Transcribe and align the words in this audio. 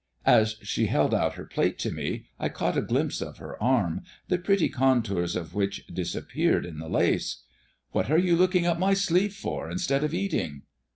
As 0.25 0.55
she 0.63 0.87
held 0.87 1.13
out 1.13 1.35
her 1.35 1.45
plate 1.45 1.77
to 1.77 1.91
me, 1.91 2.25
I 2.39 2.49
caught 2.49 2.75
a 2.75 2.81
glimpse 2.81 3.21
of 3.21 3.37
her 3.37 3.61
arm, 3.61 4.01
the 4.29 4.39
pretty 4.39 4.67
contours 4.67 5.35
of 5.35 5.53
which 5.53 5.85
disappeared 5.85 6.65
in 6.65 6.79
the 6.79 6.89
lace. 6.89 7.43
"What 7.91 8.09
are 8.09 8.17
you 8.17 8.35
looking 8.35 8.65
up 8.65 8.79
my 8.79 8.95
sleeve 8.95 9.35
for 9.35 9.69
instead 9.69 10.03
of 10.03 10.11
eating?" 10.15 10.63